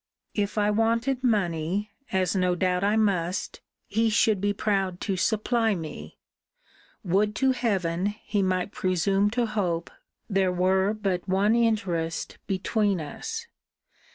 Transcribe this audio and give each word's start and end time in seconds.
'If 0.33 0.57
I 0.57 0.71
wanted 0.71 1.23
money, 1.23 1.91
as 2.11 2.35
no 2.35 2.55
doubt 2.55 2.83
I 2.83 2.95
must, 2.95 3.61
he 3.87 4.09
should 4.09 4.41
be 4.41 4.51
proud 4.51 4.99
to 5.01 5.15
supply 5.15 5.75
me: 5.75 6.17
Would 7.03 7.35
to 7.35 7.51
heaven, 7.51 8.07
he 8.23 8.41
might 8.41 8.71
presume 8.71 9.29
to 9.29 9.45
hope, 9.45 9.91
there 10.27 10.51
were 10.51 10.95
but 10.95 11.29
one 11.29 11.53
interest 11.53 12.39
between 12.47 12.99
us!' 12.99 13.45